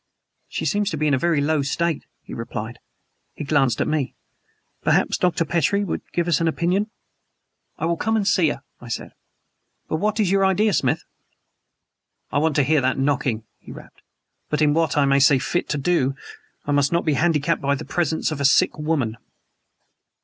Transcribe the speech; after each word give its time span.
"She 0.49 0.65
seems 0.65 0.89
to 0.89 0.97
be 0.97 1.05
in 1.05 1.13
a 1.13 1.17
very 1.19 1.41
low 1.41 1.61
state," 1.61 2.07
he 2.23 2.33
replied. 2.33 2.79
He 3.35 3.43
glanced 3.43 3.79
at 3.81 3.87
me. 3.87 4.15
"Perhaps 4.81 5.15
Dr. 5.19 5.45
Petrie 5.45 5.83
would 5.83 6.01
give 6.11 6.27
us 6.27 6.41
an 6.41 6.47
opinion?" 6.47 6.89
"I 7.77 7.85
will 7.85 7.97
come 7.97 8.15
and 8.15 8.27
see 8.27 8.49
her," 8.49 8.63
I 8.79 8.87
said. 8.87 9.11
"But 9.87 9.97
what 9.97 10.19
is 10.19 10.31
your 10.31 10.43
idea, 10.43 10.73
Smith?" 10.73 11.03
"I 12.31 12.39
want 12.39 12.55
to 12.55 12.63
hear 12.63 12.81
that 12.81 12.97
knocking!" 12.97 13.43
he 13.59 13.71
rapped. 13.71 14.01
"But 14.49 14.63
in 14.63 14.73
what 14.73 14.97
I 14.97 15.05
may 15.05 15.19
see 15.19 15.37
fit 15.37 15.69
to 15.69 15.77
do 15.77 16.15
I 16.65 16.71
must 16.71 16.91
not 16.91 17.05
be 17.05 17.13
handicapped 17.13 17.61
by 17.61 17.75
the 17.75 17.85
presence 17.85 18.31
of 18.31 18.41
a 18.41 18.43
sick 18.45 18.79
woman." 18.79 19.17